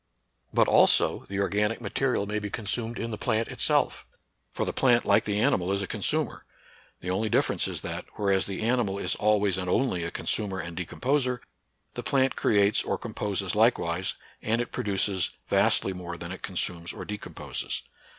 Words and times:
But 0.51 0.67
also 0.67 1.25
the 1.29 1.39
organic 1.41 1.79
material 1.79 2.25
may 2.25 2.39
be 2.39 2.49
con 2.49 2.65
sumed 2.65 2.97
in 2.97 3.11
the 3.11 3.19
plant 3.19 3.49
itself. 3.49 4.03
For 4.51 4.65
the 4.65 4.73
plant, 4.73 5.05
like 5.05 5.25
the 5.25 5.37
animal, 5.39 5.71
is 5.71 5.83
a 5.83 5.85
consumer. 5.85 6.43
The 7.01 7.11
only 7.11 7.29
difference 7.29 7.67
is 7.67 7.81
that, 7.81 8.05
whereas 8.15 8.47
the 8.47 8.63
animal 8.63 8.97
is 8.97 9.13
always 9.13 9.59
and 9.59 9.69
only 9.69 10.01
a 10.03 10.09
consumer 10.09 10.57
and 10.57 10.75
decomposer, 10.75 11.39
the 11.93 12.01
plant 12.01 12.35
creates 12.35 12.81
or 12.81 12.97
composes 12.97 13.53
likewise, 13.53 14.15
and 14.41 14.59
it 14.59 14.71
produces 14.71 15.35
vastly 15.47 15.93
more 15.93 16.17
than 16.17 16.31
it 16.31 16.41
consumes 16.41 16.93
or 16.93 17.05
decomposes. 17.05 17.83